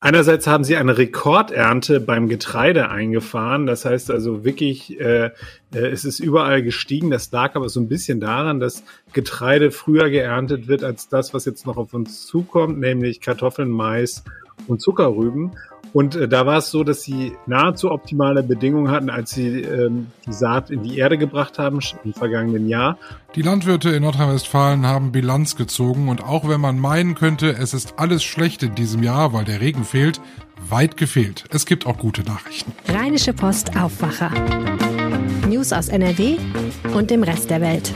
[0.00, 3.66] Einerseits haben sie eine Rekordernte beim Getreide eingefahren.
[3.66, 5.30] Das heißt also wirklich, äh, äh,
[5.72, 7.10] es ist überall gestiegen.
[7.10, 11.44] Das lag aber so ein bisschen daran, dass Getreide früher geerntet wird als das, was
[11.46, 14.22] jetzt noch auf uns zukommt, nämlich Kartoffeln, Mais
[14.66, 15.52] und Zuckerrüben.
[15.96, 20.08] Und äh, da war es so, dass sie nahezu optimale Bedingungen hatten, als sie ähm,
[20.26, 22.98] die Saat in die Erde gebracht haben im vergangenen Jahr.
[23.34, 27.94] Die Landwirte in Nordrhein-Westfalen haben Bilanz gezogen und auch wenn man meinen könnte, es ist
[27.96, 30.20] alles schlecht in diesem Jahr, weil der Regen fehlt,
[30.68, 31.44] weit gefehlt.
[31.48, 32.72] Es gibt auch gute Nachrichten.
[32.92, 34.30] Rheinische Post Aufwacher.
[35.48, 36.36] News aus NRW
[36.92, 37.90] und dem Rest der Welt.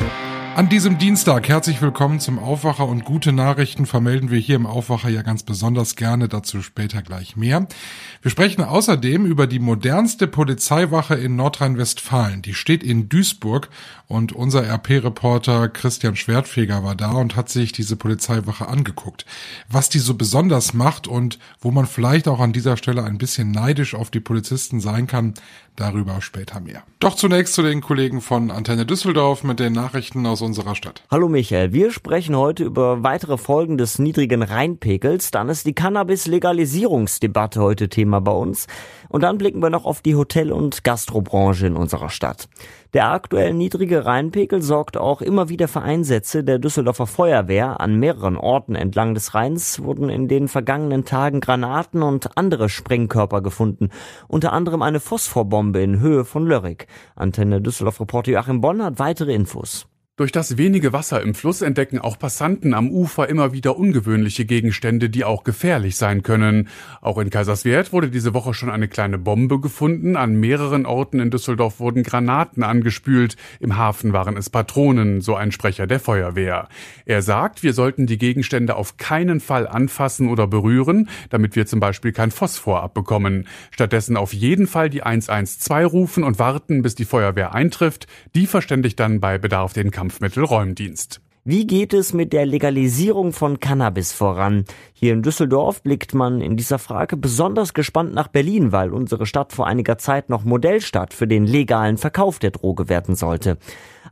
[0.61, 5.09] An diesem Dienstag herzlich willkommen zum Aufwacher und gute Nachrichten vermelden wir hier im Aufwacher
[5.09, 7.67] ja ganz besonders gerne, dazu später gleich mehr.
[8.21, 12.43] Wir sprechen außerdem über die modernste Polizeiwache in Nordrhein-Westfalen.
[12.43, 13.71] Die steht in Duisburg
[14.07, 19.25] und unser RP-Reporter Christian Schwertfeger war da und hat sich diese Polizeiwache angeguckt.
[19.71, 23.51] Was die so besonders macht und wo man vielleicht auch an dieser Stelle ein bisschen
[23.51, 25.33] neidisch auf die Polizisten sein kann,
[25.77, 26.83] darüber später mehr.
[26.99, 31.04] Doch zunächst zu den Kollegen von Antenne Düsseldorf mit den Nachrichten aus unserer Stadt.
[31.12, 35.30] Hallo Michael, wir sprechen heute über weitere Folgen des niedrigen Rheinpegels.
[35.30, 38.66] Dann ist die Cannabis-Legalisierungsdebatte heute Thema bei uns.
[39.09, 42.48] Und dann blicken wir noch auf die Hotel- und Gastrobranche in unserer Stadt.
[42.95, 47.80] Der aktuell niedrige Rheinpegel sorgt auch immer wieder für Einsätze der Düsseldorfer Feuerwehr.
[47.80, 53.40] An mehreren Orten entlang des Rheins wurden in den vergangenen Tagen Granaten und andere Sprengkörper
[53.40, 53.90] gefunden.
[54.26, 56.88] Unter anderem eine Phosphorbombe in Höhe von Lörrick.
[57.15, 59.87] Antenne Düsseldorf Reporter Joachim Bonn hat weitere Infos.
[60.21, 65.09] Durch das wenige Wasser im Fluss entdecken auch Passanten am Ufer immer wieder ungewöhnliche Gegenstände,
[65.09, 66.69] die auch gefährlich sein können.
[67.00, 70.16] Auch in Kaiserswerth wurde diese Woche schon eine kleine Bombe gefunden.
[70.16, 73.37] An mehreren Orten in Düsseldorf wurden Granaten angespült.
[73.60, 76.69] Im Hafen waren es Patronen, so ein Sprecher der Feuerwehr.
[77.06, 81.81] Er sagt, wir sollten die Gegenstände auf keinen Fall anfassen oder berühren, damit wir zum
[81.81, 83.49] Beispiel kein Phosphor abbekommen.
[83.71, 88.06] Stattdessen auf jeden Fall die 112 rufen und warten, bis die Feuerwehr eintrifft.
[88.34, 91.21] Die verständigt dann bei Bedarf den Kampf Kampfmittelräumdienst.
[91.44, 94.65] Wie geht es mit der Legalisierung von Cannabis voran?
[94.93, 99.53] Hier in Düsseldorf blickt man in dieser Frage besonders gespannt nach Berlin, weil unsere Stadt
[99.53, 103.56] vor einiger Zeit noch Modellstadt für den legalen Verkauf der Droge werden sollte.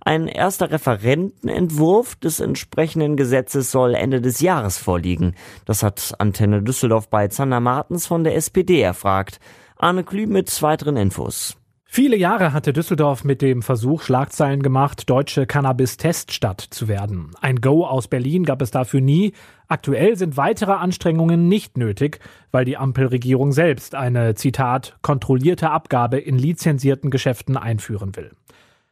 [0.01, 5.35] Ein erster Referentenentwurf des entsprechenden Gesetzes soll Ende des Jahres vorliegen.
[5.67, 9.41] Das hat Antenne Düsseldorf bei Zander Martens von der SPD erfragt.
[9.77, 11.57] Arne Klü mit weiteren Infos.
[11.91, 17.31] Viele Jahre hatte Düsseldorf mit dem Versuch Schlagzeilen gemacht, deutsche Cannabis-Teststadt zu werden.
[17.41, 19.33] Ein Go aus Berlin gab es dafür nie.
[19.69, 26.37] Aktuell sind weitere Anstrengungen nicht nötig, weil die Ampelregierung selbst eine, Zitat, kontrollierte Abgabe in
[26.37, 28.33] lizenzierten Geschäften einführen will.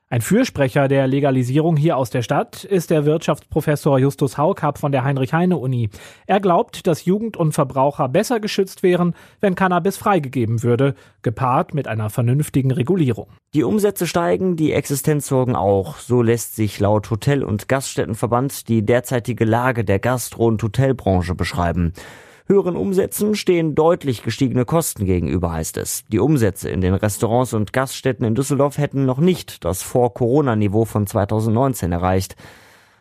[0.08, 5.02] Ein Fürsprecher der Legalisierung hier aus der Stadt ist der Wirtschaftsprofessor Justus Haukapp von der
[5.02, 5.90] Heinrich-Heine-Uni.
[6.28, 11.88] Er glaubt, dass Jugend und Verbraucher besser geschützt wären, wenn Cannabis freigegeben würde, gepaart mit
[11.88, 13.26] einer vernünftigen Regulierung.
[13.52, 15.96] Die Umsätze steigen, die Existenzsorgen auch.
[15.96, 21.94] So lässt sich laut Hotel- und Gaststättenverband die derzeitige Lage der Gastro- und Hotelbranche beschreiben.
[22.48, 26.04] Höheren Umsätzen stehen deutlich gestiegene Kosten gegenüber, heißt es.
[26.12, 31.08] Die Umsätze in den Restaurants und Gaststätten in Düsseldorf hätten noch nicht das Vor-Corona-Niveau von
[31.08, 32.36] 2019 erreicht.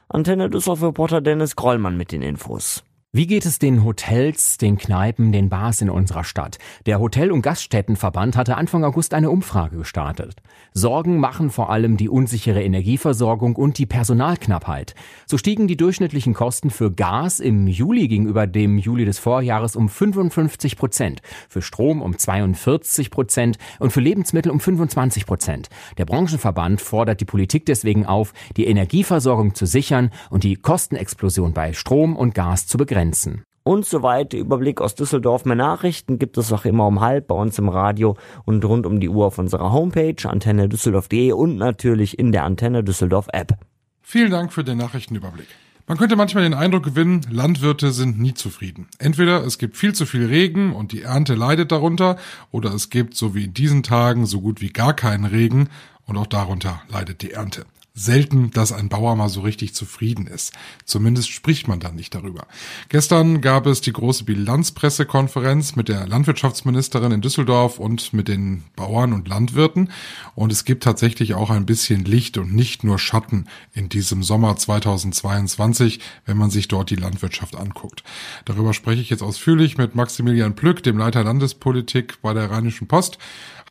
[0.10, 2.84] Antenne Düsseldorf-Reporter Dennis Grollmann mit den Infos.
[3.16, 6.58] Wie geht es den Hotels, den Kneipen, den Bars in unserer Stadt?
[6.86, 10.36] Der Hotel- und Gaststättenverband hatte Anfang August eine Umfrage gestartet.
[10.74, 14.96] Sorgen machen vor allem die unsichere Energieversorgung und die Personalknappheit.
[15.28, 19.88] So stiegen die durchschnittlichen Kosten für Gas im Juli gegenüber dem Juli des Vorjahres um
[19.88, 25.70] 55 Prozent, für Strom um 42 Prozent und für Lebensmittel um 25 Prozent.
[25.98, 31.72] Der Branchenverband fordert die Politik deswegen auf, die Energieversorgung zu sichern und die Kostenexplosion bei
[31.72, 33.05] Strom und Gas zu begrenzen.
[33.06, 33.44] Grenzen.
[33.64, 35.46] Und soweit Überblick aus Düsseldorf.
[35.46, 39.00] Mehr Nachrichten gibt es auch immer um halb bei uns im Radio und rund um
[39.00, 43.58] die Uhr auf unserer Homepage antenne düsseldorf.de und natürlich in der Antenne Düsseldorf App.
[44.04, 45.48] Vielen Dank für den Nachrichtenüberblick.
[45.88, 48.88] Man könnte manchmal den Eindruck gewinnen, Landwirte sind nie zufrieden.
[49.00, 52.18] Entweder es gibt viel zu viel Regen und die Ernte leidet darunter,
[52.52, 55.70] oder es gibt, so wie in diesen Tagen, so gut wie gar keinen Regen
[56.06, 57.66] und auch darunter leidet die Ernte
[57.96, 60.52] selten, dass ein Bauer mal so richtig zufrieden ist.
[60.84, 62.46] Zumindest spricht man dann nicht darüber.
[62.90, 69.14] Gestern gab es die große Bilanzpressekonferenz mit der Landwirtschaftsministerin in Düsseldorf und mit den Bauern
[69.14, 69.90] und Landwirten.
[70.36, 74.58] Und es gibt tatsächlich auch ein bisschen Licht und nicht nur Schatten in diesem Sommer
[74.58, 78.04] 2022, wenn man sich dort die Landwirtschaft anguckt.
[78.44, 83.20] Darüber spreche ich jetzt ausführlich mit Maximilian Plück, dem Leiter Landespolitik bei der Rheinischen Post.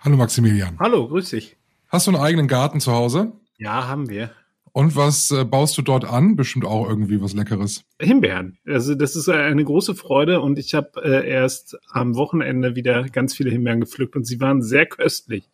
[0.03, 0.79] Hallo Maximilian.
[0.79, 1.57] Hallo, grüß dich.
[1.89, 3.33] Hast du einen eigenen Garten zu Hause?
[3.59, 4.31] Ja, haben wir.
[4.73, 6.35] Und was äh, baust du dort an?
[6.35, 7.85] Bestimmt auch irgendwie was Leckeres.
[8.01, 8.59] Himbeeren.
[8.67, 13.37] Also das ist eine große Freude und ich habe äh, erst am Wochenende wieder ganz
[13.37, 15.49] viele Himbeeren gepflückt und sie waren sehr köstlich.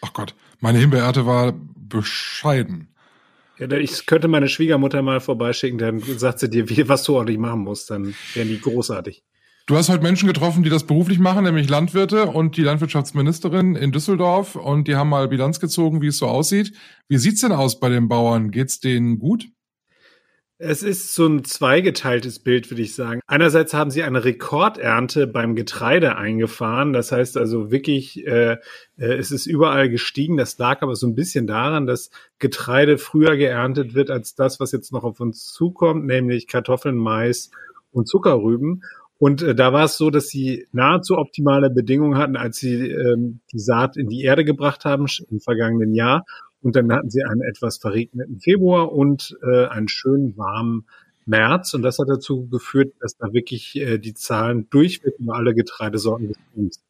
[0.00, 2.88] Ach Gott, meine Himbeerernte war bescheiden.
[3.58, 7.38] Ja, ich könnte meine Schwiegermutter mal vorbeischicken, dann sagt sie dir, wie, was du ordentlich
[7.38, 9.22] machen musst, dann wären die großartig.
[9.66, 13.92] Du hast heute Menschen getroffen, die das beruflich machen, nämlich Landwirte und die Landwirtschaftsministerin in
[13.92, 16.76] Düsseldorf und die haben mal Bilanz gezogen, wie es so aussieht.
[17.08, 18.50] Wie sieht's denn aus bei den Bauern?
[18.50, 19.48] Geht's denen gut?
[20.58, 23.20] Es ist so ein zweigeteiltes Bild, würde ich sagen.
[23.26, 26.92] Einerseits haben sie eine Rekordernte beim Getreide eingefahren.
[26.92, 28.58] Das heißt also wirklich, äh,
[28.98, 30.36] äh, es ist überall gestiegen.
[30.36, 34.72] Das lag aber so ein bisschen daran, dass Getreide früher geerntet wird als das, was
[34.72, 37.50] jetzt noch auf uns zukommt, nämlich Kartoffeln, Mais
[37.92, 38.82] und Zuckerrüben.
[39.18, 43.40] Und äh, da war es so, dass sie nahezu optimale Bedingungen hatten, als sie ähm,
[43.52, 46.24] die Saat in die Erde gebracht haben im vergangenen Jahr.
[46.60, 50.86] Und dann hatten sie einen etwas verregneten Februar und äh, einen schönen warmen
[51.26, 51.74] März.
[51.74, 56.28] Und das hat dazu geführt, dass da wirklich äh, die Zahlen durchweg über alle Getreidesorten
[56.28, 56.84] gestiegen sind.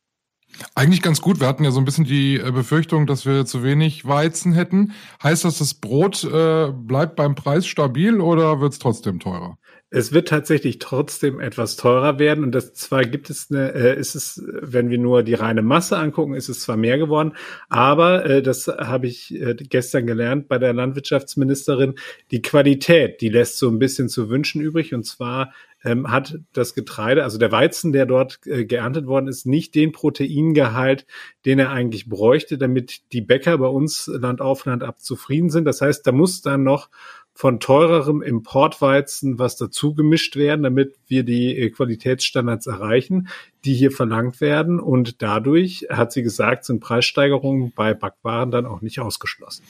[0.74, 1.40] Eigentlich ganz gut.
[1.40, 4.92] Wir hatten ja so ein bisschen die äh, Befürchtung, dass wir zu wenig Weizen hätten.
[5.22, 9.58] Heißt das, das Brot äh, bleibt beim Preis stabil oder wird es trotzdem teurer?
[9.96, 14.16] Es wird tatsächlich trotzdem etwas teurer werden und das zwar gibt es eine, äh, ist
[14.16, 17.34] es, wenn wir nur die reine Masse angucken, ist es zwar mehr geworden,
[17.68, 21.94] aber äh, das habe ich äh, gestern gelernt bei der Landwirtschaftsministerin,
[22.32, 25.52] die Qualität, die lässt so ein bisschen zu wünschen übrig und zwar
[25.84, 29.92] ähm, hat das Getreide, also der Weizen, der dort äh, geerntet worden ist, nicht den
[29.92, 31.06] Proteingehalt,
[31.44, 35.66] den er eigentlich bräuchte, damit die Bäcker bei uns Land auf Land ab zufrieden sind.
[35.66, 36.88] Das heißt, da muss dann noch
[37.34, 43.28] von teurerem Importweizen was dazu gemischt werden, damit wir die äh, Qualitätsstandards erreichen,
[43.64, 44.78] die hier verlangt werden.
[44.78, 49.64] Und dadurch, hat sie gesagt, sind Preissteigerungen bei Backwaren dann auch nicht ausgeschlossen.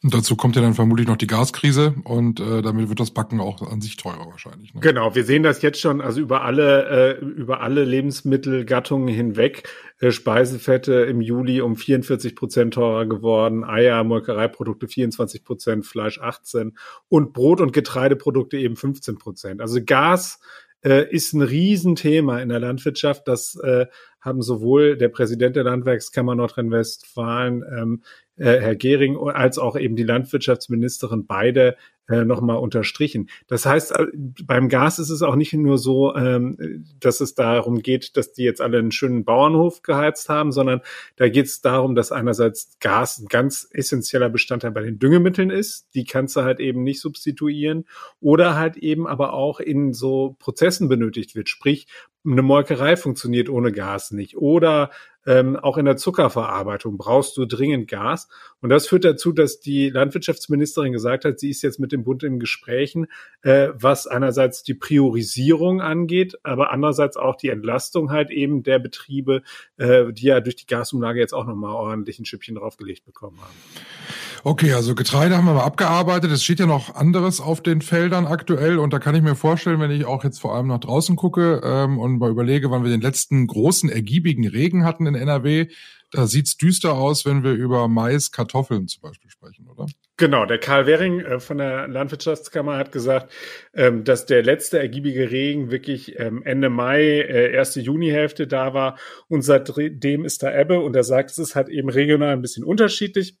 [0.00, 3.40] Und dazu kommt ja dann vermutlich noch die Gaskrise und äh, damit wird das Backen
[3.40, 4.72] auch an sich teurer wahrscheinlich.
[4.72, 4.80] Ne?
[4.80, 9.68] Genau, wir sehen das jetzt schon, also über alle äh, über alle Lebensmittelgattungen hinweg.
[9.98, 16.78] Äh, Speisefette im Juli um 44 Prozent teurer geworden, Eier, Molkereiprodukte 24 Prozent, Fleisch 18
[17.08, 19.60] und Brot- und Getreideprodukte eben 15 Prozent.
[19.60, 20.38] Also Gas
[20.84, 23.28] äh, ist ein Riesenthema in der Landwirtschaft.
[23.28, 23.86] Das äh,
[24.20, 28.02] haben sowohl der Präsident der Landwerkskammer Nordrhein-Westfalen, ähm,
[28.36, 31.76] äh, Herr Gehring, als auch eben die Landwirtschaftsministerin beide
[32.08, 33.28] äh, nochmal unterstrichen.
[33.46, 34.06] Das heißt, äh,
[34.44, 38.44] beim Gas ist es auch nicht nur so, ähm, dass es darum geht, dass die
[38.44, 40.80] jetzt alle einen schönen Bauernhof geheizt haben, sondern
[41.16, 45.94] da geht es darum, dass einerseits Gas ein ganz essentieller Bestandteil bei den Düngemitteln ist.
[45.94, 47.84] Die kannst du halt eben nicht substituieren
[48.20, 51.48] oder halt eben aber auch in so Prozessen benötigt wird.
[51.48, 51.86] Sprich,
[52.24, 54.90] eine Molkerei funktioniert ohne Gas nicht oder
[55.28, 58.28] ähm, auch in der Zuckerverarbeitung brauchst du dringend Gas.
[58.62, 62.22] Und das führt dazu, dass die Landwirtschaftsministerin gesagt hat, sie ist jetzt mit dem Bund
[62.22, 63.08] in Gesprächen,
[63.42, 69.42] äh, was einerseits die Priorisierung angeht, aber andererseits auch die Entlastung halt eben der Betriebe,
[69.76, 73.54] äh, die ja durch die Gasumlage jetzt auch nochmal ordentlich ein Schüppchen draufgelegt bekommen haben.
[74.44, 76.30] Okay, also Getreide haben wir mal abgearbeitet.
[76.30, 79.80] Es steht ja noch anderes auf den Feldern aktuell und da kann ich mir vorstellen,
[79.80, 82.90] wenn ich auch jetzt vor allem nach draußen gucke ähm, und mal überlege, wann wir
[82.90, 85.68] den letzten großen ergiebigen Regen hatten in NRW,
[86.10, 89.86] da sieht's düster aus, wenn wir über Mais, Kartoffeln zum Beispiel sprechen, oder?
[90.16, 93.30] Genau, der Karl Wering äh, von der Landwirtschaftskammer hat gesagt,
[93.74, 98.98] ähm, dass der letzte ergiebige Regen wirklich ähm, Ende Mai, äh, erste Junihälfte da war
[99.28, 102.64] und seitdem ist da Ebbe und er sagt, es ist halt eben regional ein bisschen
[102.64, 103.36] unterschiedlich.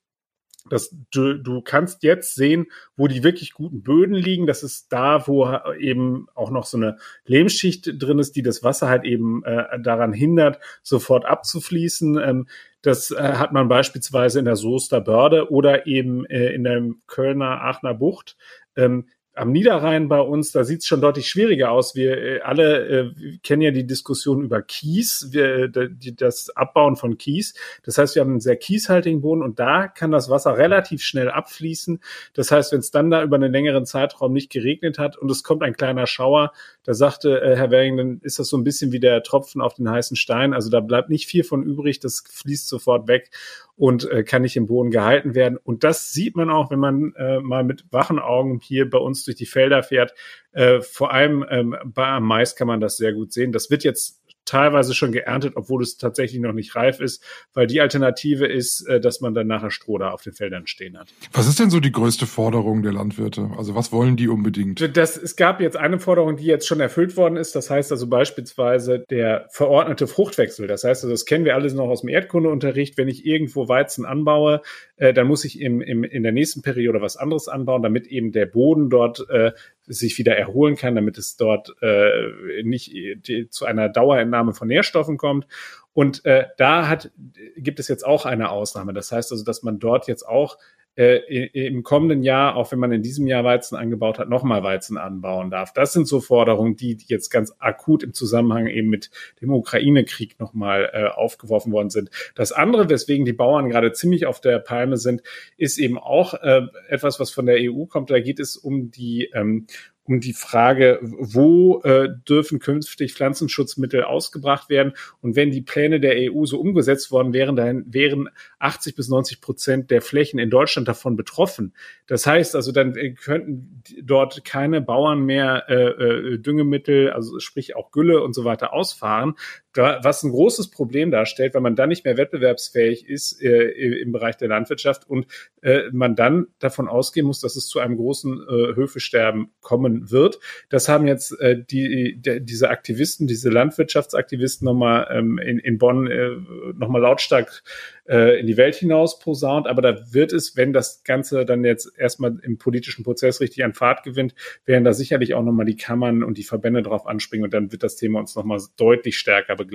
[0.70, 4.46] Das, du, du kannst jetzt sehen, wo die wirklich guten Böden liegen.
[4.46, 5.48] Das ist da, wo
[5.78, 10.12] eben auch noch so eine Lehmschicht drin ist, die das Wasser halt eben äh, daran
[10.12, 12.18] hindert, sofort abzufließen.
[12.18, 12.46] Ähm,
[12.82, 17.62] das äh, hat man beispielsweise in der Soester Börde oder eben äh, in der Kölner
[17.62, 18.36] Aachener Bucht.
[18.76, 21.94] Ähm, am Niederrhein bei uns, da sieht es schon deutlich schwieriger aus.
[21.94, 27.18] Wir äh, alle äh, kennen ja die Diskussion über Kies, wir, die, das Abbauen von
[27.18, 27.54] Kies.
[27.84, 31.30] Das heißt, wir haben einen sehr kieshaltigen Boden und da kann das Wasser relativ schnell
[31.30, 32.00] abfließen.
[32.34, 35.42] Das heißt, wenn es dann da über einen längeren Zeitraum nicht geregnet hat und es
[35.42, 36.52] kommt ein kleiner Schauer,
[36.82, 39.74] da sagte äh, Herr Wering, dann ist das so ein bisschen wie der Tropfen auf
[39.74, 40.54] den heißen Stein.
[40.54, 43.30] Also da bleibt nicht viel von übrig, das fließt sofort weg
[43.78, 45.56] und äh, kann nicht im Boden gehalten werden.
[45.56, 49.27] Und das sieht man auch, wenn man äh, mal mit wachen Augen hier bei uns
[49.28, 50.14] durch die Felder fährt.
[50.52, 53.52] Äh, vor allem ähm, bei am Mais kann man das sehr gut sehen.
[53.52, 54.17] Das wird jetzt
[54.48, 57.22] teilweise schon geerntet, obwohl es tatsächlich noch nicht reif ist,
[57.54, 60.98] weil die Alternative ist, äh, dass man dann nachher Stroh da auf den Feldern stehen
[60.98, 61.12] hat.
[61.32, 63.50] Was ist denn so die größte Forderung der Landwirte?
[63.56, 64.96] Also was wollen die unbedingt?
[64.96, 67.54] Das, es gab jetzt eine Forderung, die jetzt schon erfüllt worden ist.
[67.54, 70.66] Das heißt also beispielsweise der verordnete Fruchtwechsel.
[70.66, 72.96] Das heißt also, das kennen wir alles noch aus dem Erdkundeunterricht.
[72.96, 74.62] Wenn ich irgendwo Weizen anbaue,
[74.96, 78.32] äh, dann muss ich im, im, in der nächsten Periode was anderes anbauen, damit eben
[78.32, 79.52] der Boden dort äh,
[79.88, 85.16] sich wieder erholen kann, damit es dort äh, nicht die, zu einer Dauerentnahme von Nährstoffen
[85.16, 85.46] kommt.
[85.92, 87.10] Und äh, da hat,
[87.56, 88.92] gibt es jetzt auch eine Ausnahme.
[88.92, 90.58] Das heißt also, dass man dort jetzt auch
[90.98, 95.48] im kommenden Jahr, auch wenn man in diesem Jahr Weizen angebaut hat, nochmal Weizen anbauen
[95.48, 95.72] darf.
[95.72, 100.90] Das sind so Forderungen, die jetzt ganz akut im Zusammenhang eben mit dem Ukraine-Krieg nochmal
[100.92, 102.10] äh, aufgeworfen worden sind.
[102.34, 105.22] Das andere, weswegen die Bauern gerade ziemlich auf der Palme sind,
[105.56, 108.10] ist eben auch äh, etwas, was von der EU kommt.
[108.10, 109.68] Da geht es um die ähm,
[110.08, 114.94] um die Frage, wo äh, dürfen künftig Pflanzenschutzmittel ausgebracht werden.
[115.20, 119.42] Und wenn die Pläne der EU so umgesetzt worden wären, dann wären 80 bis 90
[119.42, 121.74] Prozent der Flächen in Deutschland davon betroffen.
[122.06, 127.76] Das heißt also, dann äh, könnten dort keine Bauern mehr äh, äh, Düngemittel, also sprich
[127.76, 129.34] auch Gülle und so weiter ausfahren,
[129.78, 134.36] was ein großes Problem darstellt, weil man dann nicht mehr wettbewerbsfähig ist äh, im Bereich
[134.36, 135.26] der Landwirtschaft und
[135.62, 140.40] äh, man dann davon ausgehen muss, dass es zu einem großen äh, Höfesterben kommen wird.
[140.68, 146.06] Das haben jetzt äh, die, die, diese Aktivisten, diese Landwirtschaftsaktivisten nochmal ähm, in, in Bonn
[146.06, 146.30] äh,
[146.74, 147.62] nochmal lautstark
[148.08, 149.66] äh, in die Welt hinaus posaunt.
[149.66, 153.74] Aber da wird es, wenn das Ganze dann jetzt erstmal im politischen Prozess richtig an
[153.74, 157.54] Fahrt gewinnt, werden da sicherlich auch nochmal die Kammern und die Verbände drauf anspringen und
[157.54, 159.67] dann wird das Thema uns nochmal deutlich stärker begleiten.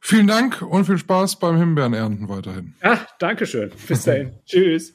[0.00, 2.74] Vielen Dank und viel Spaß beim Himbeerenernten weiterhin.
[2.82, 3.72] Ja, Dankeschön.
[3.88, 4.32] Bis dahin.
[4.44, 4.94] Tschüss.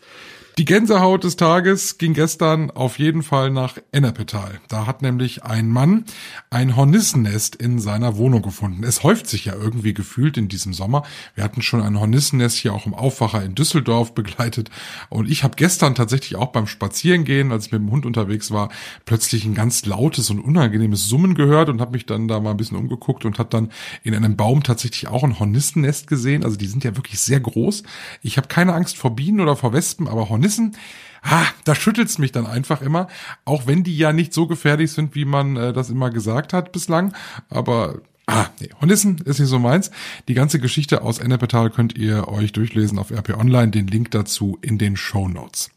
[0.60, 4.60] Die Gänsehaut des Tages ging gestern auf jeden Fall nach Ennepetal.
[4.68, 6.04] Da hat nämlich ein Mann
[6.50, 8.84] ein Hornissennest in seiner Wohnung gefunden.
[8.84, 11.04] Es häuft sich ja irgendwie gefühlt in diesem Sommer.
[11.34, 14.70] Wir hatten schon ein Hornissennest hier auch im Aufwacher in Düsseldorf begleitet.
[15.08, 18.68] Und ich habe gestern tatsächlich auch beim Spazierengehen, als ich mit dem Hund unterwegs war,
[19.06, 22.58] plötzlich ein ganz lautes und unangenehmes Summen gehört und habe mich dann da mal ein
[22.58, 23.72] bisschen umgeguckt und habe dann
[24.04, 26.44] in einem Baum tatsächlich auch ein Hornissennest gesehen.
[26.44, 27.84] Also die sind ja wirklich sehr groß.
[28.22, 30.76] Ich habe keine Angst vor Bienen oder vor Wespen, aber Hornissen Hornissen,
[31.22, 33.08] ah, da schüttelt's mich dann einfach immer,
[33.46, 36.72] auch wenn die ja nicht so gefährlich sind, wie man äh, das immer gesagt hat
[36.72, 37.14] bislang.
[37.50, 39.90] Aber Ah, nee, Hornissen ist nicht so meins.
[40.28, 44.60] Die ganze Geschichte aus Ennepetal könnt ihr euch durchlesen auf RP Online, den Link dazu
[44.62, 45.72] in den Show Notes.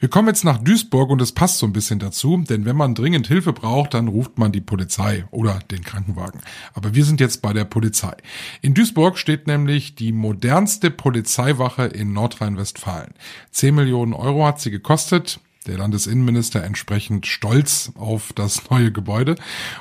[0.00, 2.96] Wir kommen jetzt nach Duisburg und es passt so ein bisschen dazu, denn wenn man
[2.96, 6.40] dringend Hilfe braucht, dann ruft man die Polizei oder den Krankenwagen.
[6.74, 8.16] Aber wir sind jetzt bei der Polizei.
[8.62, 13.14] In Duisburg steht nämlich die modernste Polizeiwache in Nordrhein-Westfalen.
[13.52, 19.36] 10 Millionen Euro hat sie gekostet der Landesinnenminister entsprechend stolz auf das neue Gebäude.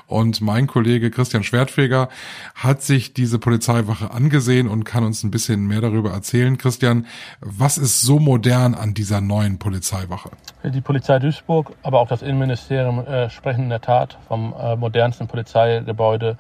[0.08, 2.10] Und mein Kollege Christian Schwertfeger
[2.56, 6.58] hat sich diese Polizeiwache angesehen und kann uns ein bisschen mehr darüber erzählen.
[6.58, 7.08] Christian,
[7.40, 10.30] was ist so modern an dieser neuen Polizeiwache?
[10.64, 15.28] Die Polizei Duisburg, aber auch das Innenministerium äh, sprechen in der Tat vom äh, modernsten
[15.28, 16.38] Polizeigebäude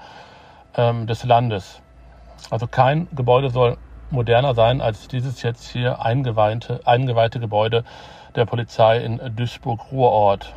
[0.75, 1.81] ähm, des Landes.
[2.49, 3.77] Also kein Gebäude soll
[4.11, 7.83] moderner sein als dieses jetzt hier eingeweihte, eingeweihte Gebäude
[8.35, 10.53] der Polizei in Duisburg-Ruhrort.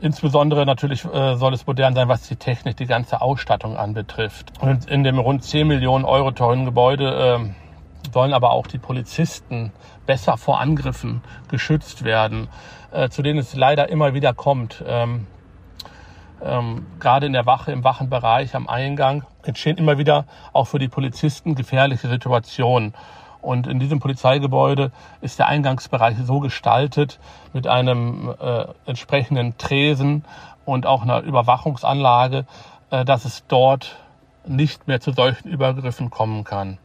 [0.00, 4.52] Insbesondere natürlich äh, soll es modern sein, was die Technik, die ganze Ausstattung anbetrifft.
[4.60, 9.72] Und in dem rund 10 Millionen Euro teuren Gebäude äh, sollen aber auch die Polizisten
[10.06, 12.48] besser vor Angriffen geschützt werden,
[12.92, 14.84] äh, zu denen es leider immer wieder kommt.
[14.86, 15.26] Ähm,
[16.42, 20.88] ähm, gerade in der Wache, im Wachenbereich am Eingang entstehen immer wieder auch für die
[20.88, 22.94] Polizisten gefährliche Situationen.
[23.44, 27.20] Und in diesem Polizeigebäude ist der Eingangsbereich so gestaltet
[27.52, 30.24] mit einem äh, entsprechenden Tresen
[30.64, 32.46] und auch einer Überwachungsanlage,
[32.90, 33.96] äh, dass es dort
[34.46, 36.78] nicht mehr zu solchen Übergriffen kommen kann.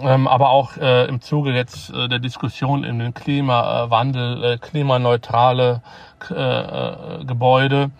[0.00, 5.82] Ähm, aber auch äh, im Zuge jetzt äh, der Diskussion in den Klimawandel, äh, klimaneutrale
[6.30, 7.90] äh, äh, Gebäude,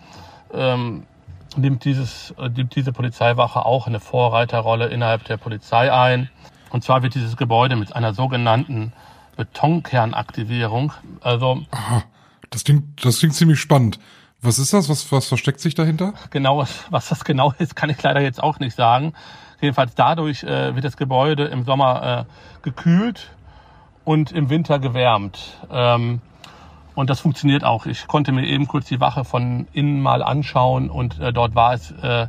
[0.53, 1.05] ähm,
[1.57, 6.29] nimmt, dieses, äh, nimmt diese Polizeiwache auch eine Vorreiterrolle innerhalb der Polizei ein.
[6.69, 8.93] Und zwar wird dieses Gebäude mit einer sogenannten
[9.35, 11.61] Betonkernaktivierung, also.
[11.71, 12.03] Aha,
[12.49, 13.99] das klingt, das klingt ziemlich spannend.
[14.41, 14.89] Was ist das?
[14.89, 16.13] Was, was versteckt sich dahinter?
[16.29, 19.13] Genau, was das genau ist, kann ich leider jetzt auch nicht sagen.
[19.61, 23.31] Jedenfalls dadurch äh, wird das Gebäude im Sommer äh, gekühlt
[24.05, 25.57] und im Winter gewärmt.
[25.71, 26.21] Ähm,
[26.93, 27.85] und das funktioniert auch.
[27.85, 31.73] Ich konnte mir eben kurz die Wache von innen mal anschauen und äh, dort war
[31.73, 32.27] es äh,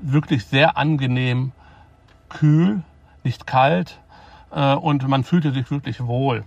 [0.00, 1.52] wirklich sehr angenehm
[2.28, 2.82] kühl
[3.26, 3.98] nicht kalt
[4.52, 6.44] äh, und man fühlte sich wirklich wohl.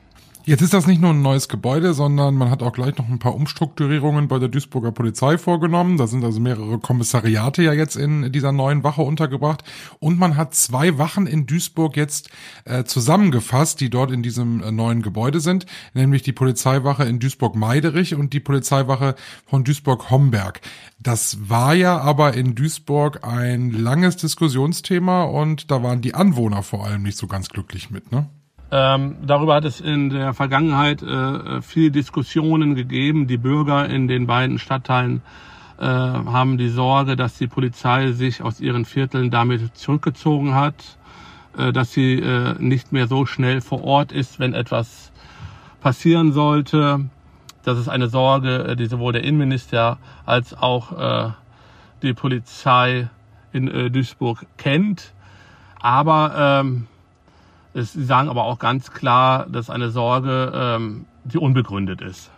[0.50, 3.20] Jetzt ist das nicht nur ein neues Gebäude, sondern man hat auch gleich noch ein
[3.20, 5.98] paar Umstrukturierungen bei der Duisburger Polizei vorgenommen.
[5.98, 9.64] Da sind also mehrere Kommissariate ja jetzt in dieser neuen Wache untergebracht.
[10.00, 12.32] Und man hat zwei Wachen in Duisburg jetzt
[12.66, 18.16] äh, zusammengefasst, die dort in diesem äh, neuen Gebäude sind, nämlich die Polizeiwache in Duisburg-Meiderich
[18.16, 19.14] und die Polizeiwache
[19.46, 20.62] von Duisburg-Homberg.
[20.98, 26.88] Das war ja aber in Duisburg ein langes Diskussionsthema und da waren die Anwohner vor
[26.88, 28.28] allem nicht so ganz glücklich mit, ne?
[28.72, 33.28] Ähm, darüber hat es in der Vergangenheit äh, viele Diskussionen gegeben.
[33.28, 35.22] Die Bürger in den beiden Stadtteilen
[35.80, 40.98] äh, haben die Sorge, dass die Polizei sich aus ihren Vierteln damit zurückgezogen hat,
[41.58, 45.12] äh, dass sie äh, nicht mehr so schnell vor Ort ist, wenn etwas
[45.82, 47.10] passieren sollte.
[47.64, 49.98] Das ist eine Sorge, äh, die sowohl der Innenminister
[50.28, 51.32] als auch äh,
[52.04, 53.10] die Polizei
[53.52, 55.14] in äh, Duisburg kennt.
[55.82, 56.88] Aber ähm,
[57.74, 62.32] Sie sagen aber auch ganz klar, dass eine Sorge, ähm, die unbegründet ist.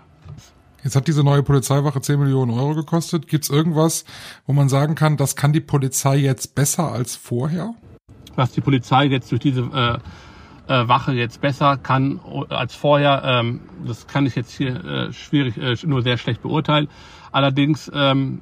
[0.84, 3.28] Jetzt hat diese neue Polizeiwache 10 Millionen Euro gekostet.
[3.28, 4.04] Gibt es irgendwas,
[4.48, 7.76] wo man sagen kann, das kann die Polizei jetzt besser als vorher?
[8.36, 9.98] Was die Polizei jetzt durch diese äh,
[10.72, 12.20] äh, Wache jetzt besser kann
[12.50, 16.88] als vorher, ähm, das kann ich jetzt hier äh, schwierig, äh, nur sehr schlecht beurteilen.
[17.32, 18.42] Allerdings ähm,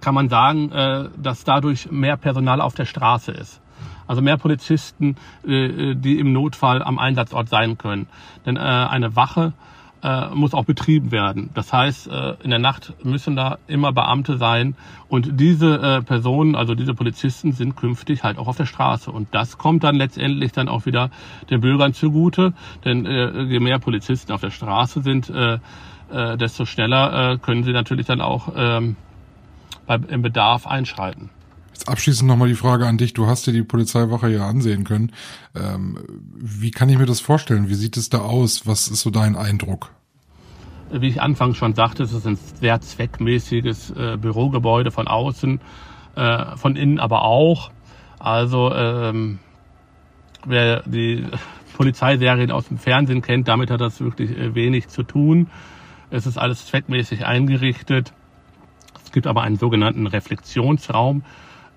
[0.00, 3.60] kann man sagen, äh, dass dadurch mehr Personal auf der Straße ist.
[4.06, 8.06] Also mehr Polizisten, äh, die im Notfall am Einsatzort sein können.
[8.46, 9.52] Denn äh, eine Wache
[10.04, 11.50] äh, muss auch betrieben werden.
[11.54, 14.76] Das heißt, äh, in der Nacht müssen da immer Beamte sein
[15.08, 19.10] und diese äh, Personen, also diese Polizisten, sind künftig halt auch auf der Straße.
[19.10, 21.10] Und das kommt dann letztendlich dann auch wieder
[21.48, 22.52] den Bürgern zugute,
[22.84, 25.58] denn äh, je mehr Polizisten auf der Straße sind, äh,
[26.12, 28.96] äh, desto schneller äh, können sie natürlich dann auch ähm,
[29.86, 31.30] beim, im Bedarf einschreiten.
[31.86, 33.12] Abschließend nochmal die Frage an dich.
[33.12, 35.12] Du hast dir die Polizeiwache ja ansehen können.
[35.54, 35.98] Ähm,
[36.34, 37.68] wie kann ich mir das vorstellen?
[37.68, 38.66] Wie sieht es da aus?
[38.66, 39.90] Was ist so dein Eindruck?
[40.90, 45.60] Wie ich anfangs schon sagte, es ist ein sehr zweckmäßiges äh, Bürogebäude von außen,
[46.14, 47.70] äh, von innen aber auch.
[48.18, 49.38] Also ähm,
[50.46, 51.26] wer die
[51.74, 55.48] Polizeiserien aus dem Fernsehen kennt, damit hat das wirklich äh, wenig zu tun.
[56.10, 58.12] Es ist alles zweckmäßig eingerichtet.
[59.04, 61.24] Es gibt aber einen sogenannten Reflexionsraum,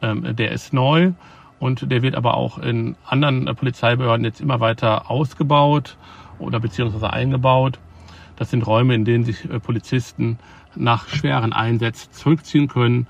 [0.02, 1.14] der ist neu
[1.60, 5.98] und der wird aber auch in anderen äh, Polizeibehörden jetzt immer weiter ausgebaut
[6.40, 7.80] oder beziehungsweise eingebaut.
[8.36, 10.38] Das sind Räume, in denen sich äh, Polizisten
[10.76, 13.08] nach schweren Einsätzen zurückziehen können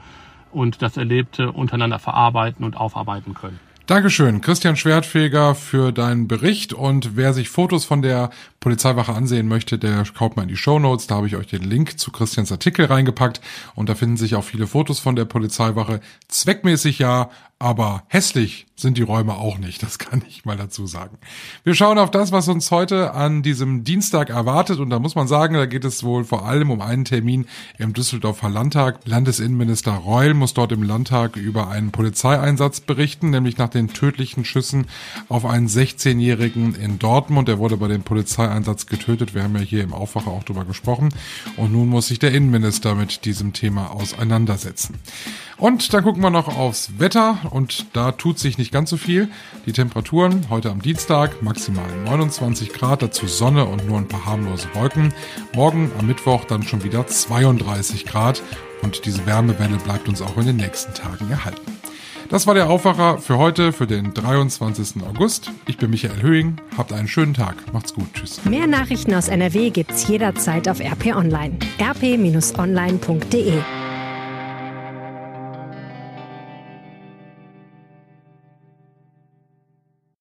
[0.51, 3.59] und das Erlebte untereinander verarbeiten und aufarbeiten können.
[3.87, 6.73] Dankeschön, Christian Schwertfeger, für deinen Bericht.
[6.73, 10.77] Und wer sich Fotos von der Polizeiwache ansehen möchte, der schaut mal in die Show
[10.77, 11.07] Notes.
[11.07, 13.39] Da habe ich euch den Link zu Christians Artikel reingepackt.
[13.75, 16.01] Und da finden sich auch viele Fotos von der Polizeiwache.
[16.27, 21.17] Zweckmäßig ja, aber hässlich sind die Räume auch nicht, das kann ich mal dazu sagen.
[21.63, 25.27] Wir schauen auf das, was uns heute an diesem Dienstag erwartet und da muss man
[25.27, 27.47] sagen, da geht es wohl vor allem um einen Termin
[27.79, 28.99] im Düsseldorfer Landtag.
[29.05, 34.85] Landesinnenminister Reul muss dort im Landtag über einen Polizeieinsatz berichten, nämlich nach den tödlichen Schüssen
[35.27, 37.49] auf einen 16-Jährigen in Dortmund.
[37.49, 39.33] Er wurde bei dem Polizeieinsatz getötet.
[39.33, 41.09] Wir haben ja hier im Aufwacher auch drüber gesprochen
[41.55, 44.99] und nun muss sich der Innenminister mit diesem Thema auseinandersetzen.
[45.57, 49.29] Und dann gucken wir noch aufs Wetter und da tut sich nicht ganz so viel.
[49.65, 54.67] Die Temperaturen heute am Dienstag maximal 29 Grad, dazu Sonne und nur ein paar harmlose
[54.73, 55.13] Wolken.
[55.55, 58.41] Morgen am Mittwoch dann schon wieder 32 Grad
[58.81, 61.77] und diese Wärmewelle bleibt uns auch in den nächsten Tagen erhalten.
[62.29, 65.01] Das war der Aufwacher für heute, für den 23.
[65.03, 65.49] August.
[65.65, 66.57] Ich bin Michael Höhing.
[66.77, 67.55] Habt einen schönen Tag.
[67.71, 68.13] Macht's gut.
[68.13, 68.43] Tschüss.
[68.43, 71.57] Mehr Nachrichten aus NRW gibt's jederzeit auf RP Online.
[71.79, 73.61] rp-online.de